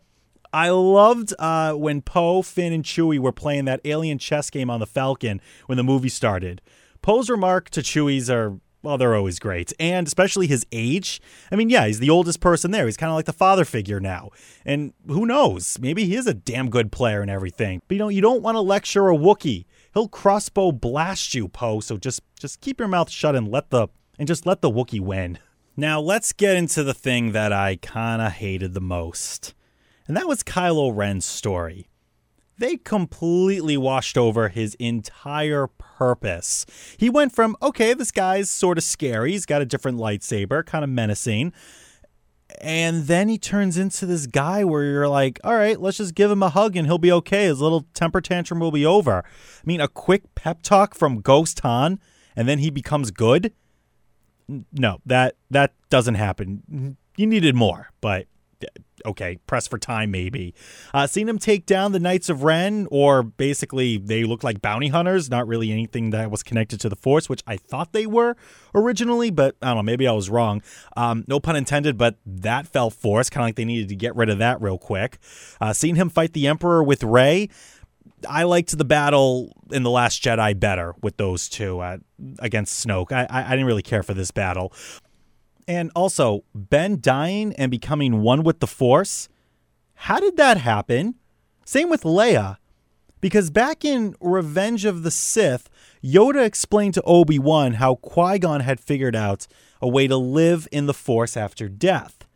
I 0.53 0.71
loved 0.71 1.35
uh, 1.39 1.73
when 1.73 2.03
Poe, 2.03 2.43
Finn, 2.43 2.73
and 2.73 2.85
Chewie 2.85 3.19
were 3.19 3.33
playing 3.33 3.65
that 3.67 3.81
alien 3.85 4.19
chess 4.19 4.49
game 4.49 4.71
on 4.71 4.81
the 4.81 4.87
Falcon 4.87 5.41
when 5.67 5.77
the 5.77 5.85
movie 5.85 6.09
started. 6.09 6.63
Poe's 7.03 7.29
remark 7.29 7.69
to 7.71 7.83
Chewie's 7.83 8.31
are 8.31 8.59
well, 8.87 8.97
they're 8.97 9.17
always 9.17 9.41
great. 9.41 9.73
And 9.81 10.07
especially 10.07 10.47
his 10.47 10.65
age. 10.71 11.21
I 11.51 11.57
mean, 11.57 11.71
yeah, 11.71 11.89
he's 11.89 11.99
the 11.99 12.09
oldest 12.09 12.39
person 12.39 12.71
there. 12.71 12.87
He's 12.87 12.97
kind 12.97 13.11
of 13.11 13.17
like 13.17 13.25
the 13.25 13.33
father 13.33 13.65
figure 13.65 13.99
now. 13.99 14.31
And 14.65 14.93
who 15.09 15.27
knows? 15.27 15.77
Maybe 15.81 16.05
he 16.05 16.15
is 16.15 16.29
a 16.29 16.35
damn 16.35 16.71
good 16.71 16.93
player 16.93 17.21
and 17.21 17.29
everything. 17.29 17.83
But 17.89 17.97
you 17.97 17.99
know, 17.99 18.09
you 18.09 18.23
don't 18.23 18.43
want 18.43 18.55
to 18.55 18.61
lecture 18.61 19.09
a 19.09 19.17
Wookiee. 19.17 19.65
He'll 19.93 20.07
crossbow 20.07 20.71
blast 20.71 21.35
you, 21.35 21.49
Poe. 21.49 21.81
So 21.81 21.97
just 21.97 22.23
just 22.39 22.61
keep 22.61 22.79
your 22.79 22.87
mouth 22.87 23.11
shut 23.11 23.35
and 23.35 23.49
let 23.49 23.71
the 23.71 23.89
and 24.21 24.29
just 24.29 24.47
let 24.47 24.61
the 24.61 24.71
Wookiee 24.71 25.01
win. 25.01 25.41
Now 25.77 26.01
let's 26.01 26.33
get 26.33 26.57
into 26.57 26.85
the 26.85 26.95
thing 26.95 27.33
that 27.33 27.53
I 27.53 27.77
kinda 27.77 28.31
hated 28.31 28.73
the 28.73 28.81
most. 28.81 29.53
And 30.07 30.17
that 30.17 30.29
was 30.29 30.45
Kylo 30.45 30.95
Ren's 30.95 31.25
story 31.25 31.89
they 32.59 32.77
completely 32.77 33.77
washed 33.77 34.17
over 34.17 34.49
his 34.49 34.75
entire 34.77 35.67
purpose. 35.67 36.67
He 36.97 37.11
went 37.11 37.35
from, 37.35 37.57
okay, 37.63 37.95
this 37.95 38.11
guy's 38.11 38.51
sort 38.51 38.79
of 38.79 38.85
scary, 38.85 39.33
he's 39.33 39.47
got 39.47 39.63
a 39.63 39.67
different 39.67 39.99
lightsaber, 39.99 40.65
kind 40.65 40.85
of 40.85 40.91
menacing. 40.91 41.53
And 42.61 43.07
then 43.07 43.29
he 43.29 43.39
turns 43.39 43.77
into 43.77 44.07
this 44.07 44.27
guy 44.27 44.65
where 44.65 44.85
you're 44.85 45.09
like, 45.09 45.41
all 45.43 45.55
right, 45.55 45.81
let's 45.81 45.99
just 45.99 46.15
give 46.15 46.31
him 46.31 46.43
a 46.43 46.49
hug 46.49 46.77
and 46.77 46.87
he'll 46.87 46.97
be 46.97 47.13
okay. 47.13 47.45
His 47.45 47.61
little 47.61 47.87
temper 47.93 48.21
tantrum 48.21 48.61
will 48.61 48.71
be 48.71 48.87
over. 48.87 49.25
I 49.25 49.63
mean, 49.65 49.81
a 49.81 49.89
quick 49.89 50.35
pep 50.35 50.63
talk 50.63 50.95
from 50.95 51.21
Ghost 51.21 51.61
Han 51.61 51.99
and 52.37 52.49
then 52.49 52.61
he 52.61 52.71
becomes 52.71 53.11
good. 53.11 53.53
No, 54.73 55.01
that 55.05 55.37
that 55.51 55.75
doesn't 55.91 56.15
happen. 56.15 56.97
You 57.17 57.27
needed 57.27 57.57
more, 57.57 57.91
but 58.01 58.27
okay, 59.05 59.39
press 59.47 59.67
for 59.67 59.79
time 59.79 60.11
maybe. 60.11 60.55
Uh, 60.93 61.07
seen 61.07 61.29
him 61.29 61.39
take 61.39 61.67
down 61.67 61.93
the 61.93 62.01
Knights 62.01 62.29
of 62.29 62.43
Ren, 62.43 62.87
or 62.91 63.23
basically 63.23 63.99
they 63.99 64.25
look 64.25 64.43
like 64.43 64.63
bounty 64.63 64.89
hunters, 64.89 65.31
not 65.31 65.47
really 65.47 65.71
anything 65.71 66.11
that 66.11 66.31
was 66.31 66.43
connected 66.43 66.81
to 66.81 66.89
the 66.89 66.97
Force, 66.97 67.29
which 67.29 67.43
I 67.47 67.57
thought 67.57 67.93
they 67.93 68.07
were 68.07 68.37
originally, 68.75 69.31
but 69.31 69.57
I 69.63 69.69
don't 69.69 69.77
know, 69.77 69.83
maybe 69.83 70.07
I 70.07 70.13
was 70.13 70.31
wrong. 70.31 70.63
Um, 70.97 71.25
no 71.29 71.41
pun 71.41 71.57
intended, 71.57 71.97
but 71.99 72.17
that 72.25 72.67
fell 72.67 72.91
force, 72.91 73.31
kind 73.31 73.43
of 73.45 73.49
like 73.49 73.57
they 73.57 73.65
needed 73.65 73.89
to 73.89 73.97
get 73.97 74.15
rid 74.17 74.31
of 74.31 74.39
that 74.39 74.61
real 74.61 74.79
quick. 74.79 75.19
Uh, 75.61 75.73
seen 75.73 75.97
him 75.97 76.09
fight 76.09 76.33
the 76.33 76.47
Emperor 76.47 76.83
with 76.83 77.03
Rey. 77.03 77.49
I 78.29 78.45
liked 78.45 78.77
the 78.77 78.85
battle 78.85 79.53
in 79.71 79.83
The 79.83 79.91
Last 79.91 80.23
Jedi 80.23 80.59
better 80.59 80.95
with 81.03 81.17
those 81.17 81.49
two 81.49 81.81
uh, 81.81 81.99
against 82.39 82.87
Snoke. 82.87 83.13
I, 83.13 83.27
I, 83.29 83.47
I 83.47 83.51
didn't 83.51 83.67
really 83.67 83.83
care 83.83 84.03
for 84.03 84.15
this 84.15 84.31
battle. 84.31 84.73
And 85.69 85.91
also, 85.97 86.45
Ben 86.55 87.01
dying 87.01 87.53
and 87.55 87.71
becoming 87.71 88.23
one 88.23 88.45
with 88.45 88.61
the 88.61 88.67
Force. 88.67 89.29
How 89.95 90.21
did 90.21 90.37
that 90.37 90.59
happen? 90.59 91.17
Same 91.65 91.89
with 91.89 92.03
Leia. 92.03 92.59
Because 93.21 93.51
back 93.51 93.85
in 93.85 94.15
Revenge 94.21 94.85
of 94.85 95.03
the 95.03 95.11
Sith, 95.11 95.69
Yoda 96.05 96.45
explained 96.45 96.95
to 96.95 97.03
Obi 97.03 97.39
Wan 97.39 97.75
how 97.75 97.97
Qui 97.97 98.39
Gon 98.39 98.61
had 98.61 98.79
figured 98.79 99.17
out 99.17 99.47
a 99.81 99.89
way 99.89 100.07
to 100.07 100.17
live 100.17 100.69
in 100.71 100.87
the 100.87 100.95
Force 100.95 101.37
after 101.37 101.69
death. 101.69 102.27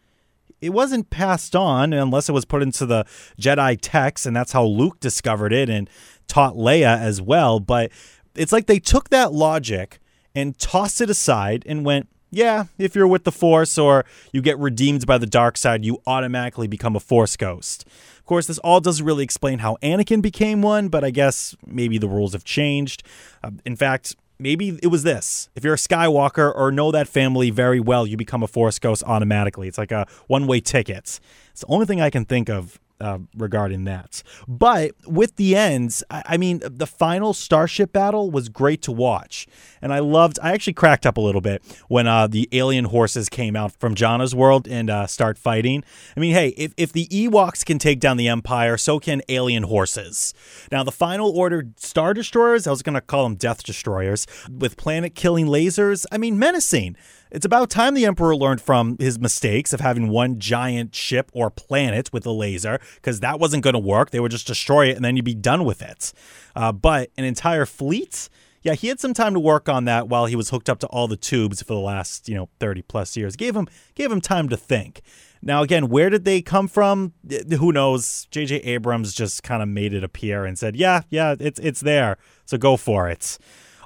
It 0.60 0.70
wasn't 0.70 1.10
passed 1.10 1.54
on 1.54 1.92
unless 1.92 2.28
it 2.28 2.32
was 2.32 2.44
put 2.44 2.62
into 2.62 2.86
the 2.86 3.04
Jedi 3.40 3.78
text, 3.80 4.26
and 4.26 4.34
that's 4.34 4.52
how 4.52 4.64
Luke 4.64 5.00
discovered 5.00 5.52
it 5.52 5.70
and 5.70 5.88
taught 6.26 6.54
Leia 6.54 6.98
as 6.98 7.22
well. 7.22 7.60
But 7.60 7.92
it's 8.34 8.52
like 8.52 8.66
they 8.66 8.80
took 8.80 9.10
that 9.10 9.32
logic 9.32 10.00
and 10.34 10.58
tossed 10.58 11.00
it 11.00 11.10
aside 11.10 11.62
and 11.66 11.84
went, 11.84 12.08
yeah, 12.30 12.64
if 12.78 12.94
you're 12.94 13.06
with 13.06 13.24
the 13.24 13.32
Force 13.32 13.76
or 13.76 14.04
you 14.32 14.40
get 14.40 14.58
redeemed 14.58 15.06
by 15.06 15.18
the 15.18 15.26
dark 15.26 15.56
side, 15.56 15.84
you 15.84 16.00
automatically 16.06 16.66
become 16.66 16.94
a 16.94 17.00
Force 17.00 17.36
ghost. 17.36 17.84
Of 18.18 18.24
course, 18.24 18.46
this 18.46 18.58
all 18.58 18.80
doesn't 18.80 19.04
really 19.04 19.24
explain 19.24 19.58
how 19.58 19.76
Anakin 19.82 20.22
became 20.22 20.62
one, 20.62 20.88
but 20.88 21.02
I 21.02 21.10
guess 21.10 21.56
maybe 21.66 21.98
the 21.98 22.08
rules 22.08 22.32
have 22.32 22.44
changed. 22.44 23.02
Uh, 23.42 23.50
in 23.64 23.74
fact, 23.74 24.14
maybe 24.38 24.78
it 24.82 24.88
was 24.88 25.02
this. 25.02 25.48
If 25.56 25.64
you're 25.64 25.74
a 25.74 25.78
Skywalker 25.78 26.54
or 26.54 26.70
know 26.70 26.92
that 26.92 27.08
family 27.08 27.50
very 27.50 27.80
well, 27.80 28.06
you 28.06 28.16
become 28.16 28.42
a 28.42 28.48
Force 28.48 28.78
ghost 28.78 29.02
automatically. 29.06 29.66
It's 29.66 29.78
like 29.78 29.92
a 29.92 30.06
one 30.28 30.46
way 30.46 30.60
ticket. 30.60 31.20
It's 31.50 31.60
the 31.60 31.66
only 31.66 31.86
thing 31.86 32.00
I 32.00 32.10
can 32.10 32.24
think 32.24 32.48
of 32.48 32.78
uh, 33.00 33.18
regarding 33.36 33.84
that. 33.84 34.22
But 34.46 34.92
with 35.06 35.36
the 35.36 35.56
ends, 35.56 36.04
I, 36.10 36.22
I 36.26 36.36
mean, 36.36 36.60
the 36.64 36.86
final 36.86 37.32
starship 37.32 37.92
battle 37.92 38.30
was 38.30 38.48
great 38.48 38.82
to 38.82 38.92
watch, 38.92 39.46
and 39.82 39.92
I 39.92 39.98
loved. 40.00 40.38
I 40.42 40.52
actually 40.52 40.74
cracked 40.74 41.06
up 41.06 41.16
a 41.16 41.20
little 41.20 41.40
bit 41.40 41.62
when 41.88 42.06
uh, 42.06 42.26
the 42.26 42.48
alien 42.52 42.86
horses 42.86 43.28
came 43.28 43.56
out 43.56 43.72
from 43.72 43.94
Jannah's 43.94 44.34
world 44.34 44.68
and 44.68 44.90
uh, 44.90 45.06
start 45.06 45.38
fighting. 45.38 45.84
I 46.16 46.20
mean, 46.20 46.34
hey, 46.34 46.48
if 46.56 46.72
if 46.76 46.92
the 46.92 47.06
Ewoks 47.06 47.64
can 47.64 47.78
take 47.78 48.00
down 48.00 48.16
the 48.16 48.28
Empire, 48.28 48.76
so 48.76 48.98
can 48.98 49.22
alien 49.28 49.64
horses. 49.64 50.34
Now, 50.70 50.82
the 50.84 50.92
final 50.92 51.30
order 51.30 51.68
star 51.76 52.14
destroyers, 52.14 52.66
I 52.66 52.70
was 52.70 52.82
going 52.82 52.94
to 52.94 53.00
call 53.00 53.24
them 53.24 53.36
Death 53.36 53.62
Destroyers, 53.62 54.26
with 54.48 54.76
planet 54.76 55.14
killing 55.14 55.46
lasers. 55.46 56.06
I 56.12 56.18
mean, 56.18 56.38
menacing. 56.38 56.96
It's 57.30 57.46
about 57.46 57.70
time 57.70 57.94
the 57.94 58.06
Emperor 58.06 58.34
learned 58.34 58.60
from 58.60 58.96
his 58.98 59.18
mistakes 59.18 59.72
of 59.72 59.80
having 59.80 60.08
one 60.08 60.38
giant 60.38 60.94
ship 60.94 61.30
or 61.32 61.50
planet 61.50 62.12
with 62.12 62.26
a 62.26 62.32
laser, 62.32 62.80
because 62.96 63.20
that 63.20 63.38
wasn't 63.38 63.62
going 63.62 63.74
to 63.74 63.80
work. 63.80 64.10
They 64.10 64.20
would 64.20 64.32
just 64.32 64.46
destroy 64.46 64.88
it 64.88 64.96
and 64.96 65.04
then 65.04 65.16
you'd 65.16 65.24
be 65.24 65.34
done 65.34 65.64
with 65.64 65.82
it. 65.82 66.12
Uh, 66.56 66.72
but 66.72 67.10
an 67.16 67.24
entire 67.24 67.66
fleet? 67.66 68.28
Yeah, 68.62 68.74
he 68.74 68.88
had 68.88 69.00
some 69.00 69.14
time 69.14 69.32
to 69.34 69.40
work 69.40 69.68
on 69.68 69.86
that 69.86 70.08
while 70.08 70.26
he 70.26 70.36
was 70.36 70.50
hooked 70.50 70.68
up 70.68 70.80
to 70.80 70.86
all 70.88 71.08
the 71.08 71.16
tubes 71.16 71.62
for 71.62 71.72
the 71.72 71.80
last, 71.80 72.28
you 72.28 72.34
know, 72.34 72.48
30 72.58 72.82
plus 72.82 73.16
years. 73.16 73.36
Gave 73.36 73.56
him 73.56 73.68
gave 73.94 74.12
him 74.12 74.20
time 74.20 74.48
to 74.50 74.56
think. 74.56 75.00
Now 75.40 75.62
again, 75.62 75.88
where 75.88 76.10
did 76.10 76.26
they 76.26 76.42
come 76.42 76.68
from? 76.68 77.14
Who 77.58 77.72
knows? 77.72 78.26
JJ 78.30 78.66
Abrams 78.66 79.14
just 79.14 79.42
kind 79.42 79.62
of 79.62 79.68
made 79.68 79.94
it 79.94 80.04
appear 80.04 80.44
and 80.44 80.58
said, 80.58 80.76
"Yeah, 80.76 81.02
yeah, 81.08 81.36
it's 81.40 81.58
it's 81.60 81.80
there. 81.80 82.18
So 82.44 82.58
go 82.58 82.76
for 82.76 83.08
it." 83.08 83.38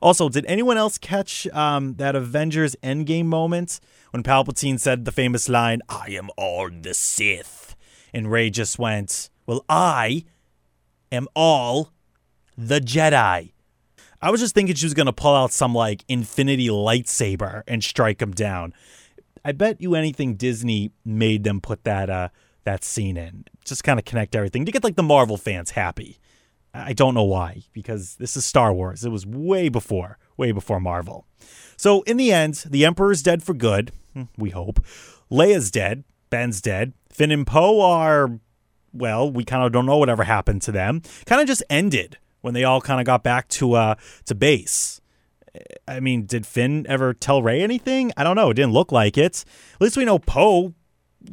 Also, 0.02 0.28
did 0.28 0.44
anyone 0.46 0.76
else 0.76 0.98
catch 0.98 1.46
um, 1.48 1.94
that 1.94 2.14
Avengers 2.14 2.76
Endgame 2.82 3.26
moment 3.26 3.80
when 4.10 4.22
Palpatine 4.22 4.78
said 4.78 5.04
the 5.04 5.12
famous 5.12 5.48
line, 5.48 5.80
I 5.88 6.10
am 6.10 6.30
all 6.36 6.68
the 6.70 6.94
Sith? 6.94 7.74
And 8.12 8.30
Rey 8.30 8.50
just 8.50 8.78
went, 8.78 9.30
Well, 9.46 9.64
I 9.68 10.24
am 11.10 11.28
all 11.34 11.92
the 12.56 12.80
Jedi. 12.80 13.52
I 14.20 14.30
was 14.30 14.40
just 14.40 14.54
thinking 14.54 14.74
she 14.74 14.86
was 14.86 14.94
going 14.94 15.06
to 15.06 15.12
pull 15.12 15.34
out 15.34 15.52
some 15.52 15.74
like 15.74 16.04
infinity 16.08 16.68
lightsaber 16.68 17.62
and 17.66 17.84
strike 17.84 18.22
him 18.22 18.32
down. 18.32 18.72
I 19.44 19.52
bet 19.52 19.80
you 19.80 19.94
anything 19.94 20.36
Disney 20.36 20.92
made 21.04 21.44
them 21.44 21.60
put 21.60 21.84
that 21.84 22.08
uh, 22.08 22.28
that 22.64 22.84
scene 22.84 23.16
in. 23.16 23.44
Just 23.64 23.84
kind 23.84 23.98
of 23.98 24.04
connect 24.06 24.34
everything 24.34 24.64
to 24.64 24.72
get 24.72 24.82
like 24.82 24.96
the 24.96 25.02
Marvel 25.02 25.36
fans 25.36 25.72
happy. 25.72 26.18
I 26.74 26.92
don't 26.92 27.14
know 27.14 27.24
why, 27.24 27.62
because 27.72 28.16
this 28.16 28.36
is 28.36 28.44
Star 28.44 28.72
Wars. 28.72 29.04
It 29.04 29.10
was 29.10 29.24
way 29.24 29.68
before, 29.68 30.18
way 30.36 30.50
before 30.50 30.80
Marvel. 30.80 31.24
So 31.76 32.02
in 32.02 32.16
the 32.16 32.32
end, 32.32 32.64
the 32.68 32.84
Emperor's 32.84 33.22
dead 33.22 33.42
for 33.44 33.54
good. 33.54 33.92
Hmm, 34.12 34.24
we 34.36 34.50
hope. 34.50 34.84
Leia's 35.30 35.70
dead. 35.70 36.02
Ben's 36.30 36.60
dead. 36.60 36.92
Finn 37.10 37.30
and 37.30 37.46
Poe 37.46 37.80
are, 37.80 38.40
well, 38.92 39.30
we 39.30 39.44
kind 39.44 39.64
of 39.64 39.70
don't 39.70 39.86
know 39.86 39.98
whatever 39.98 40.24
happened 40.24 40.62
to 40.62 40.72
them. 40.72 41.02
Kind 41.26 41.40
of 41.40 41.46
just 41.46 41.62
ended 41.70 42.18
when 42.40 42.54
they 42.54 42.64
all 42.64 42.80
kind 42.80 43.00
of 43.00 43.06
got 43.06 43.22
back 43.22 43.48
to 43.48 43.74
uh 43.74 43.94
to 44.26 44.34
base. 44.34 45.00
I 45.86 46.00
mean, 46.00 46.26
did 46.26 46.44
Finn 46.46 46.84
ever 46.88 47.14
tell 47.14 47.40
Rey 47.40 47.62
anything? 47.62 48.10
I 48.16 48.24
don't 48.24 48.34
know. 48.34 48.50
It 48.50 48.54
didn't 48.54 48.72
look 48.72 48.90
like 48.90 49.16
it. 49.16 49.44
At 49.74 49.80
least 49.80 49.96
we 49.96 50.04
know 50.04 50.18
Poe 50.18 50.74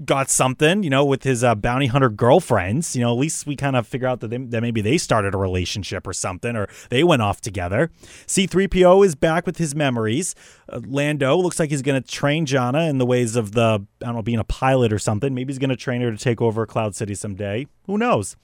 got 0.05 0.29
something, 0.29 0.83
you 0.83 0.89
know, 0.89 1.03
with 1.03 1.24
his 1.24 1.43
uh, 1.43 1.55
bounty 1.55 1.88
hunter 1.88 2.10
girlfriends. 2.10 2.95
You 2.95 3.01
know, 3.01 3.12
at 3.12 3.19
least 3.19 3.45
we 3.45 3.55
kind 3.55 3.75
of 3.75 3.88
figure 3.88 4.07
out 4.07 4.19
that, 4.21 4.29
they, 4.29 4.38
that 4.38 4.62
maybe 4.62 4.81
they 4.81 4.98
started 4.98 5.33
a 5.33 5.38
relationship 5.38 6.07
or 6.07 6.13
something, 6.13 6.55
or 6.55 6.67
they 6.89 7.03
went 7.03 7.21
off 7.21 7.41
together. 7.41 7.91
C3PO 8.27 9.05
is 9.05 9.15
back 9.15 9.45
with 9.45 9.57
his 9.57 9.75
memories. 9.75 10.36
Uh, 10.69 10.81
Lando 10.86 11.36
looks 11.38 11.60
like 11.60 11.69
he's 11.69 11.81
going 11.81 12.01
to 12.01 12.07
train 12.07 12.45
Jannah 12.45 12.88
in 12.89 12.98
the 12.98 13.05
ways 13.05 13.36
of 13.36 13.51
the, 13.51 13.86
I 14.01 14.05
don't 14.05 14.15
know, 14.15 14.21
being 14.21 14.39
a 14.39 14.43
pilot 14.43 14.93
or 14.93 15.00
something. 15.00 15.33
Maybe 15.33 15.51
he's 15.51 15.60
going 15.60 15.69
to 15.69 15.75
train 15.75 16.01
her 16.01 16.12
to 16.12 16.17
take 16.17 16.41
over 16.41 16.65
Cloud 16.65 16.95
City 16.95 17.15
someday. 17.15 17.67
Who 17.88 17.98
knows? 17.98 18.36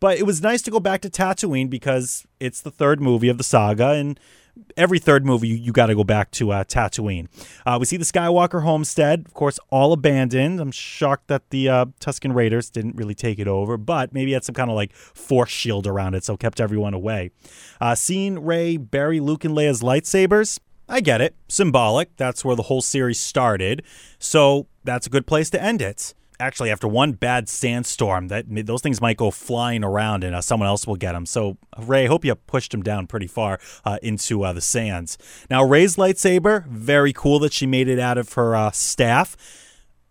But 0.00 0.18
it 0.18 0.24
was 0.24 0.42
nice 0.42 0.62
to 0.62 0.70
go 0.70 0.80
back 0.80 1.00
to 1.02 1.10
Tatooine 1.10 1.70
because 1.70 2.26
it's 2.40 2.60
the 2.60 2.70
third 2.70 3.00
movie 3.00 3.28
of 3.28 3.38
the 3.38 3.44
saga, 3.44 3.90
and 3.90 4.18
every 4.76 4.98
third 4.98 5.24
movie, 5.24 5.48
you, 5.48 5.56
you 5.56 5.72
got 5.72 5.86
to 5.86 5.94
go 5.94 6.04
back 6.04 6.30
to 6.32 6.52
uh, 6.52 6.64
Tatooine. 6.64 7.28
Uh, 7.64 7.76
we 7.78 7.86
see 7.86 7.96
the 7.96 8.04
Skywalker 8.04 8.62
homestead, 8.62 9.24
of 9.26 9.34
course, 9.34 9.58
all 9.70 9.92
abandoned. 9.92 10.60
I'm 10.60 10.70
shocked 10.70 11.28
that 11.28 11.50
the 11.50 11.68
uh, 11.68 11.84
Tusken 12.00 12.34
Raiders 12.34 12.70
didn't 12.70 12.96
really 12.96 13.14
take 13.14 13.38
it 13.38 13.48
over, 13.48 13.76
but 13.76 14.12
maybe 14.12 14.32
had 14.32 14.44
some 14.44 14.54
kind 14.54 14.70
of 14.70 14.76
like 14.76 14.92
force 14.92 15.50
shield 15.50 15.86
around 15.86 16.14
it, 16.14 16.24
so 16.24 16.36
kept 16.36 16.60
everyone 16.60 16.94
away. 16.94 17.30
Uh, 17.80 17.94
seeing 17.94 18.44
Rey 18.44 18.76
bury 18.76 19.20
Luke 19.20 19.44
and 19.44 19.54
Leia's 19.56 19.82
lightsabers, 19.82 20.58
I 20.88 21.00
get 21.00 21.20
it. 21.20 21.34
Symbolic. 21.48 22.16
That's 22.16 22.44
where 22.44 22.54
the 22.54 22.62
whole 22.62 22.80
series 22.80 23.18
started. 23.18 23.82
So 24.18 24.68
that's 24.84 25.06
a 25.06 25.10
good 25.10 25.26
place 25.26 25.50
to 25.50 25.62
end 25.62 25.82
it 25.82 26.14
actually 26.40 26.70
after 26.70 26.88
one 26.88 27.12
bad 27.12 27.48
sandstorm 27.48 28.28
that 28.28 28.46
those 28.66 28.82
things 28.82 29.00
might 29.00 29.16
go 29.16 29.30
flying 29.30 29.84
around 29.84 30.24
and 30.24 30.34
uh, 30.34 30.40
someone 30.40 30.68
else 30.68 30.86
will 30.86 30.96
get 30.96 31.12
them 31.12 31.26
so 31.26 31.56
Rey 31.78 32.06
I 32.06 32.08
hope 32.08 32.24
you 32.24 32.34
pushed 32.36 32.72
him 32.72 32.82
down 32.82 33.08
pretty 33.08 33.26
far 33.26 33.58
uh, 33.84 33.98
into 34.00 34.44
uh, 34.44 34.52
the 34.52 34.60
sands. 34.60 35.18
Now 35.50 35.64
Rey's 35.64 35.96
lightsaber 35.96 36.66
very 36.66 37.12
cool 37.12 37.40
that 37.40 37.52
she 37.52 37.66
made 37.66 37.88
it 37.88 37.98
out 37.98 38.16
of 38.16 38.34
her 38.34 38.54
uh, 38.54 38.70
staff. 38.70 39.36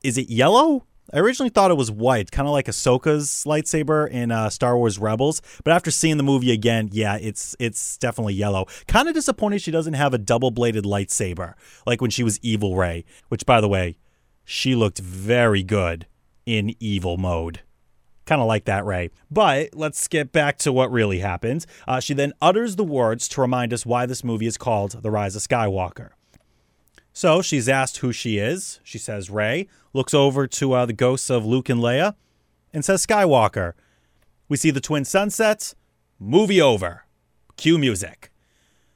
Is 0.03 0.17
it 0.17 0.29
yellow? 0.29 0.85
I 1.13 1.19
originally 1.19 1.51
thought 1.51 1.71
it 1.71 1.77
was 1.77 1.89
white, 1.89 2.31
kind 2.31 2.47
of 2.47 2.51
like 2.51 2.65
Ahsoka's 2.65 3.45
lightsaber 3.45 4.09
in 4.09 4.31
uh, 4.31 4.49
Star 4.49 4.75
Wars 4.75 4.99
Rebels. 4.99 5.41
But 5.63 5.71
after 5.71 5.89
seeing 5.89 6.17
the 6.17 6.23
movie 6.23 6.51
again, 6.51 6.89
yeah, 6.91 7.17
it's 7.21 7.55
it's 7.59 7.97
definitely 7.97 8.33
yellow. 8.33 8.65
Kind 8.87 9.07
of 9.07 9.13
disappointed 9.13 9.61
she 9.61 9.71
doesn't 9.71 9.93
have 9.93 10.13
a 10.13 10.17
double 10.17 10.51
bladed 10.51 10.83
lightsaber 10.83 11.53
like 11.85 12.01
when 12.01 12.11
she 12.11 12.23
was 12.23 12.39
Evil 12.41 12.75
Rey, 12.75 13.05
Which, 13.29 13.45
by 13.45 13.61
the 13.61 13.69
way, 13.69 13.97
she 14.43 14.75
looked 14.75 14.99
very 14.99 15.63
good 15.63 16.07
in 16.45 16.75
evil 16.79 17.17
mode. 17.17 17.61
Kind 18.25 18.41
of 18.41 18.47
like 18.47 18.65
that, 18.65 18.85
Rey. 18.85 19.11
But 19.29 19.69
let's 19.73 20.07
get 20.07 20.31
back 20.31 20.57
to 20.59 20.73
what 20.73 20.91
really 20.91 21.19
happens. 21.19 21.67
Uh, 21.87 21.99
she 21.99 22.13
then 22.13 22.33
utters 22.41 22.75
the 22.75 22.83
words 22.83 23.27
to 23.29 23.41
remind 23.41 23.71
us 23.71 23.85
why 23.85 24.05
this 24.05 24.23
movie 24.23 24.47
is 24.47 24.57
called 24.57 25.03
The 25.03 25.11
Rise 25.11 25.35
of 25.35 25.43
Skywalker. 25.43 26.09
So 27.13 27.41
she's 27.41 27.69
asked 27.69 27.97
who 27.97 28.11
she 28.11 28.39
is. 28.39 28.79
She 28.83 28.97
says 28.97 29.29
Rey, 29.29 29.67
looks 29.93 30.13
over 30.13 30.47
to 30.47 30.73
uh, 30.73 30.85
the 30.85 30.93
ghosts 30.93 31.29
of 31.29 31.45
Luke 31.45 31.69
and 31.69 31.79
Leia, 31.79 32.15
and 32.73 32.83
says 32.83 33.05
Skywalker. 33.05 33.73
We 34.49 34.57
see 34.57 34.71
the 34.71 34.81
twin 34.81 35.05
sunsets. 35.05 35.75
Movie 36.19 36.61
over. 36.61 37.05
Cue 37.57 37.77
music. 37.77 38.31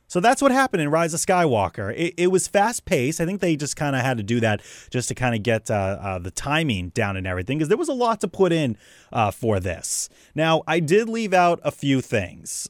So 0.10 0.20
that's 0.20 0.42
what 0.42 0.52
happened 0.52 0.82
in 0.82 0.90
Rise 0.90 1.14
of 1.14 1.20
Skywalker. 1.20 1.94
It, 1.96 2.16
it 2.18 2.28
was 2.28 2.48
fast 2.48 2.86
paced. 2.86 3.22
I 3.22 3.26
think 3.28 3.42
they 3.42 3.56
just 3.56 3.76
kind 3.76 3.96
of 3.96 4.02
had 4.02 4.18
to 4.18 4.24
do 4.24 4.40
that 4.40 4.62
just 4.90 5.08
to 5.10 5.16
kind 5.16 5.36
of 5.36 5.44
get 5.44 5.70
uh, 5.70 5.98
uh, 6.02 6.20
the 6.20 6.32
timing 6.32 6.90
down 6.90 7.16
and 7.16 7.28
everything 7.28 7.60
because 7.60 7.70
there 7.70 7.78
was 7.78 7.90
a 7.90 7.94
lot 7.94 8.20
to 8.22 8.28
put 8.28 8.52
in 8.52 8.76
uh, 9.14 9.30
for 9.30 9.60
this. 9.60 10.10
Now, 10.34 10.64
I 10.66 10.80
did 10.80 11.08
leave 11.08 11.32
out 11.32 11.60
a 11.64 11.70
few 11.70 12.02
things, 12.02 12.68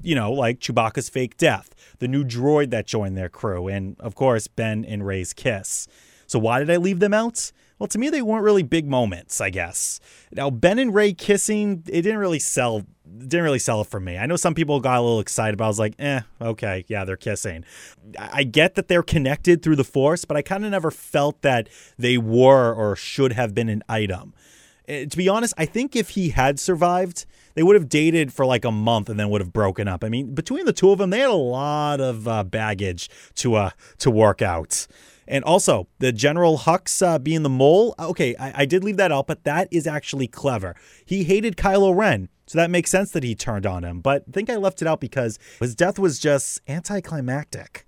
you 0.00 0.14
know, 0.14 0.32
like 0.32 0.60
Chewbacca's 0.60 1.10
fake 1.10 1.36
death, 1.36 1.74
the 1.98 2.08
new 2.08 2.24
droid 2.24 2.70
that 2.70 2.86
joined 2.86 3.18
their 3.18 3.28
crew, 3.28 3.68
and 3.68 3.94
of 4.00 4.14
course, 4.14 4.46
Ben 4.48 4.82
and 4.86 5.06
Rey's 5.06 5.34
kiss. 5.34 5.88
So 6.26 6.38
why 6.38 6.58
did 6.58 6.70
I 6.70 6.78
leave 6.78 7.00
them 7.00 7.12
out? 7.12 7.52
Well, 7.78 7.88
to 7.88 7.98
me, 7.98 8.08
they 8.08 8.22
weren't 8.22 8.44
really 8.44 8.62
big 8.62 8.88
moments, 8.88 9.40
I 9.40 9.50
guess. 9.50 10.00
Now, 10.32 10.50
Ben 10.50 10.78
and 10.78 10.92
Rey 10.92 11.12
kissing, 11.12 11.84
it 11.86 12.02
didn't 12.02 12.18
really 12.18 12.40
sell 12.40 12.84
didn't 13.18 13.44
really 13.44 13.58
sell 13.58 13.80
it 13.80 13.86
for 13.86 14.00
me. 14.00 14.16
I 14.18 14.26
know 14.26 14.36
some 14.36 14.54
people 14.54 14.80
got 14.80 14.98
a 14.98 15.02
little 15.02 15.20
excited, 15.20 15.56
but 15.56 15.64
I 15.64 15.68
was 15.68 15.78
like, 15.78 15.94
eh, 15.98 16.20
okay, 16.40 16.84
yeah, 16.88 17.04
they're 17.04 17.16
kissing. 17.16 17.64
I 18.18 18.44
get 18.44 18.74
that 18.74 18.88
they're 18.88 19.02
connected 19.02 19.62
through 19.62 19.76
the 19.76 19.84
Force, 19.84 20.24
but 20.24 20.36
I 20.36 20.42
kind 20.42 20.64
of 20.64 20.70
never 20.70 20.90
felt 20.90 21.42
that 21.42 21.68
they 21.98 22.18
were 22.18 22.72
or 22.72 22.96
should 22.96 23.32
have 23.32 23.54
been 23.54 23.68
an 23.68 23.82
item. 23.88 24.34
Eh, 24.86 25.04
to 25.04 25.16
be 25.16 25.28
honest, 25.28 25.54
I 25.58 25.66
think 25.66 25.94
if 25.94 26.10
he 26.10 26.30
had 26.30 26.58
survived, 26.58 27.26
they 27.54 27.62
would 27.62 27.76
have 27.76 27.88
dated 27.88 28.32
for 28.32 28.46
like 28.46 28.64
a 28.64 28.70
month 28.70 29.08
and 29.08 29.18
then 29.18 29.28
would 29.30 29.40
have 29.40 29.52
broken 29.52 29.88
up. 29.88 30.04
I 30.04 30.08
mean, 30.08 30.34
between 30.34 30.64
the 30.64 30.72
two 30.72 30.90
of 30.90 30.98
them, 30.98 31.10
they 31.10 31.20
had 31.20 31.30
a 31.30 31.34
lot 31.34 32.00
of 32.00 32.26
uh, 32.26 32.44
baggage 32.44 33.10
to 33.36 33.56
uh, 33.56 33.70
to 33.98 34.10
work 34.10 34.42
out. 34.42 34.86
And 35.28 35.44
also, 35.44 35.88
the 35.98 36.10
General 36.10 36.56
Hux 36.58 37.06
uh, 37.06 37.18
being 37.18 37.42
the 37.42 37.50
mole. 37.50 37.94
Okay, 37.98 38.34
I, 38.36 38.62
I 38.62 38.64
did 38.64 38.82
leave 38.82 38.96
that 38.96 39.12
out, 39.12 39.26
but 39.26 39.44
that 39.44 39.68
is 39.70 39.86
actually 39.86 40.26
clever. 40.26 40.74
He 41.04 41.24
hated 41.24 41.56
Kylo 41.56 41.94
Ren. 41.94 42.30
So 42.46 42.56
that 42.56 42.70
makes 42.70 42.90
sense 42.90 43.10
that 43.10 43.22
he 43.22 43.34
turned 43.34 43.66
on 43.66 43.84
him. 43.84 44.00
But 44.00 44.24
I 44.26 44.32
think 44.32 44.48
I 44.48 44.56
left 44.56 44.80
it 44.80 44.88
out 44.88 45.00
because 45.00 45.38
his 45.60 45.74
death 45.74 45.98
was 45.98 46.18
just 46.18 46.62
anticlimactic. 46.66 47.86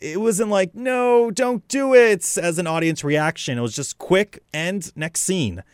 It 0.00 0.20
wasn't 0.20 0.50
like, 0.50 0.72
no, 0.76 1.32
don't 1.32 1.66
do 1.66 1.92
it 1.94 2.38
as 2.38 2.60
an 2.60 2.68
audience 2.68 3.02
reaction. 3.02 3.58
It 3.58 3.62
was 3.62 3.74
just 3.74 3.98
quick 3.98 4.38
and 4.54 4.88
next 4.96 5.22
scene. 5.22 5.64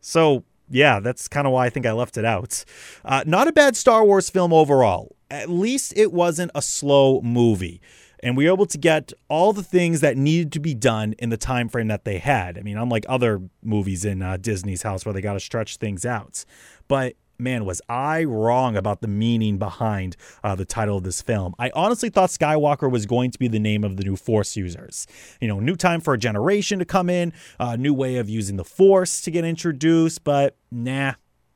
So, 0.00 0.44
yeah, 0.70 1.00
that's 1.00 1.28
kind 1.28 1.46
of 1.46 1.52
why 1.52 1.66
I 1.66 1.70
think 1.70 1.84
I 1.84 1.92
left 1.92 2.16
it 2.16 2.24
out. 2.24 2.64
Uh, 3.04 3.24
not 3.26 3.46
a 3.46 3.52
bad 3.52 3.76
Star 3.76 4.02
Wars 4.02 4.30
film 4.30 4.54
overall. 4.54 5.14
At 5.30 5.50
least 5.50 5.92
it 5.96 6.14
wasn't 6.14 6.52
a 6.54 6.62
slow 6.62 7.20
movie 7.20 7.82
and 8.26 8.36
we 8.36 8.46
were 8.46 8.52
able 8.52 8.66
to 8.66 8.76
get 8.76 9.12
all 9.28 9.52
the 9.52 9.62
things 9.62 10.00
that 10.00 10.16
needed 10.16 10.50
to 10.50 10.58
be 10.58 10.74
done 10.74 11.12
in 11.20 11.28
the 11.28 11.36
time 11.36 11.68
frame 11.68 11.86
that 11.86 12.04
they 12.04 12.18
had. 12.18 12.58
I 12.58 12.62
mean, 12.62 12.76
unlike 12.76 13.06
other 13.08 13.40
movies 13.62 14.04
in 14.04 14.20
uh, 14.20 14.36
Disney's 14.36 14.82
house 14.82 15.06
where 15.06 15.12
they 15.12 15.20
got 15.20 15.34
to 15.34 15.40
stretch 15.40 15.76
things 15.76 16.04
out. 16.04 16.44
But 16.88 17.14
man, 17.38 17.64
was 17.64 17.80
I 17.88 18.24
wrong 18.24 18.76
about 18.76 19.00
the 19.00 19.06
meaning 19.06 19.58
behind 19.58 20.16
uh, 20.42 20.56
the 20.56 20.64
title 20.64 20.96
of 20.96 21.04
this 21.04 21.22
film. 21.22 21.54
I 21.56 21.70
honestly 21.72 22.10
thought 22.10 22.30
Skywalker 22.30 22.90
was 22.90 23.06
going 23.06 23.30
to 23.30 23.38
be 23.38 23.46
the 23.46 23.60
name 23.60 23.84
of 23.84 23.96
the 23.96 24.02
new 24.02 24.16
Force 24.16 24.56
users. 24.56 25.06
You 25.40 25.46
know, 25.46 25.60
new 25.60 25.76
time 25.76 26.00
for 26.00 26.12
a 26.12 26.18
generation 26.18 26.80
to 26.80 26.84
come 26.84 27.08
in, 27.08 27.32
a 27.60 27.62
uh, 27.62 27.76
new 27.76 27.94
way 27.94 28.16
of 28.16 28.28
using 28.28 28.56
the 28.56 28.64
Force 28.64 29.20
to 29.20 29.30
get 29.30 29.44
introduced, 29.44 30.24
but 30.24 30.56
nah, 30.72 31.12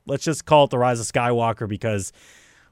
let's 0.07 0.23
just 0.23 0.45
call 0.45 0.67
it 0.67 0.71
the 0.71 0.79
Rise 0.79 1.01
of 1.01 1.07
Skywalker 1.07 1.69
because 1.69 2.13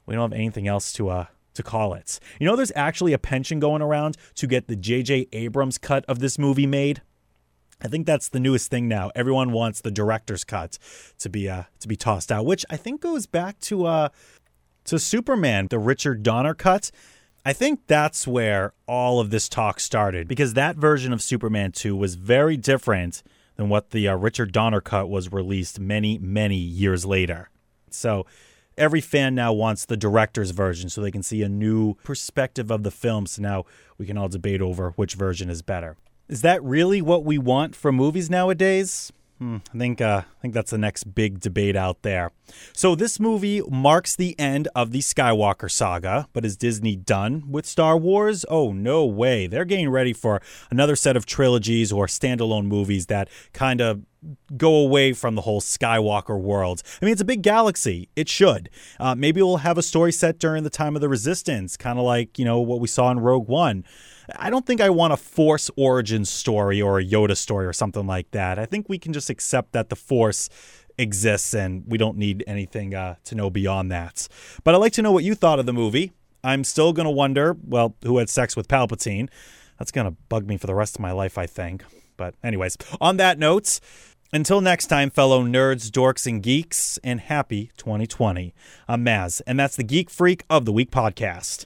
we 0.05 0.15
don't 0.15 0.31
have 0.31 0.39
anything 0.39 0.69
else 0.69 0.93
to 0.93 1.09
uh 1.09 1.25
to 1.59 1.63
call 1.63 1.93
it. 1.93 2.19
You 2.39 2.47
know, 2.47 2.55
there's 2.55 2.71
actually 2.73 3.11
a 3.11 3.19
pension 3.19 3.59
going 3.59 3.81
around 3.81 4.17
to 4.35 4.47
get 4.47 4.67
the 4.67 4.77
J.J. 4.77 5.27
Abrams 5.33 5.77
cut 5.77 6.05
of 6.05 6.19
this 6.19 6.39
movie 6.39 6.65
made. 6.65 7.01
I 7.81 7.89
think 7.89 8.05
that's 8.05 8.29
the 8.29 8.39
newest 8.39 8.71
thing 8.71 8.87
now. 8.87 9.11
Everyone 9.13 9.51
wants 9.51 9.81
the 9.81 9.91
director's 9.91 10.43
cut 10.43 10.77
to 11.19 11.29
be 11.29 11.49
uh 11.49 11.63
to 11.79 11.87
be 11.87 11.95
tossed 11.95 12.31
out, 12.31 12.45
which 12.45 12.65
I 12.69 12.77
think 12.77 13.01
goes 13.01 13.25
back 13.25 13.59
to 13.61 13.85
uh 13.85 14.09
to 14.85 14.99
Superman, 14.99 15.67
the 15.69 15.79
Richard 15.79 16.23
Donner 16.23 16.53
cut. 16.53 16.91
I 17.45 17.53
think 17.53 17.81
that's 17.87 18.27
where 18.27 18.73
all 18.87 19.19
of 19.19 19.29
this 19.29 19.47
talk 19.47 19.79
started 19.79 20.27
because 20.27 20.53
that 20.53 20.75
version 20.75 21.13
of 21.13 21.21
Superman 21.21 21.71
2 21.71 21.95
was 21.95 22.15
very 22.15 22.57
different 22.57 23.23
than 23.55 23.69
what 23.69 23.91
the 23.91 24.07
uh, 24.07 24.15
Richard 24.15 24.51
Donner 24.51 24.81
cut 24.81 25.09
was 25.09 25.31
released 25.31 25.79
many, 25.79 26.17
many 26.17 26.57
years 26.57 27.05
later. 27.05 27.49
So 27.89 28.25
every 28.79 29.01
fan 29.01 29.35
now 29.35 29.53
wants 29.53 29.85
the 29.85 29.97
director's 29.97 30.51
version 30.51 30.89
so 30.89 31.01
they 31.01 31.11
can 31.11 31.21
see 31.21 31.43
a 31.43 31.49
new 31.49 31.95
perspective 32.03 32.71
of 32.71 32.83
the 32.83 32.91
film. 32.91 33.27
So 33.27 33.41
now 33.41 33.65
we 33.97 34.05
can 34.05 34.17
all 34.17 34.29
debate 34.29 34.61
over 34.61 34.91
which 34.91 35.13
version 35.13 35.49
is 35.49 35.61
better. 35.61 35.97
Is 36.27 36.41
that 36.41 36.63
really 36.63 37.01
what 37.01 37.23
we 37.25 37.37
want 37.37 37.75
for 37.75 37.91
movies 37.91 38.29
nowadays? 38.29 39.11
Hmm, 39.39 39.57
I 39.73 39.77
think 39.77 40.01
uh, 40.01 40.23
I 40.25 40.41
think 40.41 40.53
that's 40.53 40.71
the 40.71 40.77
next 40.77 41.15
big 41.15 41.39
debate 41.39 41.77
out 41.77 42.01
there. 42.01 42.31
So 42.73 42.93
this 42.93 43.21
movie 43.21 43.61
marks 43.69 44.13
the 44.13 44.37
end 44.37 44.67
of 44.75 44.91
the 44.91 44.99
Skywalker 44.99 45.71
saga, 45.71 46.27
but 46.33 46.43
is 46.43 46.57
Disney 46.57 46.97
done 46.97 47.49
with 47.49 47.65
Star 47.65 47.97
Wars? 47.97 48.43
Oh 48.49 48.73
no 48.73 49.05
way! 49.05 49.47
They're 49.47 49.63
getting 49.63 49.89
ready 49.89 50.11
for 50.11 50.41
another 50.69 50.97
set 50.97 51.15
of 51.15 51.25
trilogies 51.25 51.89
or 51.89 52.05
standalone 52.07 52.65
movies 52.65 53.05
that 53.05 53.29
kind 53.53 53.79
of 53.79 54.01
go 54.57 54.75
away 54.75 55.13
from 55.13 55.35
the 55.35 55.41
whole 55.41 55.61
Skywalker 55.61 56.37
world. 56.37 56.83
I 57.01 57.05
mean, 57.05 57.13
it's 57.13 57.21
a 57.21 57.25
big 57.25 57.41
galaxy. 57.41 58.09
It 58.17 58.27
should. 58.27 58.69
Uh, 58.99 59.15
maybe 59.15 59.41
we'll 59.41 59.57
have 59.57 59.77
a 59.77 59.83
story 59.83 60.11
set 60.11 60.37
during 60.37 60.63
the 60.63 60.69
time 60.69 60.97
of 60.97 61.01
the 61.01 61.07
Resistance, 61.07 61.77
kind 61.77 61.97
of 61.97 62.03
like 62.03 62.37
you 62.37 62.43
know 62.43 62.59
what 62.59 62.81
we 62.81 62.89
saw 62.89 63.09
in 63.09 63.21
Rogue 63.21 63.47
One. 63.47 63.85
I 64.35 64.49
don't 64.49 64.65
think 64.65 64.81
I 64.81 64.89
want 64.89 65.13
a 65.13 65.17
Force 65.17 65.71
origin 65.75 66.25
story 66.25 66.81
or 66.81 66.99
a 66.99 67.05
Yoda 67.05 67.35
story 67.37 67.65
or 67.65 67.73
something 67.73 68.05
like 68.05 68.31
that. 68.31 68.59
I 68.59 68.65
think 68.65 68.89
we 68.89 68.97
can 68.97 69.13
just 69.13 69.29
accept 69.29 69.71
that 69.73 69.89
the 69.89 69.95
Force 69.95 70.49
exists 70.97 71.53
and 71.53 71.83
we 71.87 71.97
don't 71.97 72.17
need 72.17 72.43
anything 72.45 72.93
uh, 72.93 73.15
to 73.23 73.35
know 73.35 73.49
beyond 73.49 73.91
that. 73.91 74.27
But 74.63 74.75
I'd 74.75 74.79
like 74.79 74.93
to 74.93 75.01
know 75.01 75.11
what 75.11 75.23
you 75.23 75.35
thought 75.35 75.59
of 75.59 75.65
the 75.65 75.73
movie. 75.73 76.11
I'm 76.43 76.63
still 76.63 76.93
going 76.93 77.05
to 77.05 77.11
wonder, 77.11 77.57
well, 77.63 77.95
who 78.03 78.17
had 78.17 78.29
sex 78.29 78.55
with 78.55 78.67
Palpatine? 78.67 79.29
That's 79.77 79.91
going 79.91 80.05
to 80.05 80.15
bug 80.27 80.47
me 80.47 80.57
for 80.57 80.67
the 80.67 80.75
rest 80.75 80.95
of 80.95 81.01
my 81.01 81.11
life, 81.11 81.37
I 81.37 81.45
think. 81.45 81.83
But, 82.17 82.35
anyways, 82.43 82.77
on 82.99 83.17
that 83.17 83.39
note, 83.39 83.79
until 84.31 84.61
next 84.61 84.87
time, 84.87 85.09
fellow 85.09 85.43
nerds, 85.43 85.89
dorks, 85.89 86.27
and 86.27 86.43
geeks, 86.43 86.99
and 87.03 87.19
happy 87.19 87.71
2020. 87.77 88.53
I'm 88.87 89.03
Maz, 89.03 89.41
and 89.47 89.59
that's 89.59 89.75
the 89.75 89.83
Geek 89.83 90.09
Freak 90.09 90.43
of 90.49 90.65
the 90.65 90.73
Week 90.73 90.91
podcast. 90.91 91.65